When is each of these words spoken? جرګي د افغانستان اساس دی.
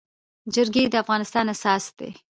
جرګي 0.53 0.83
د 0.89 0.95
افغانستان 1.03 1.45
اساس 1.53 1.83
دی. 1.97 2.11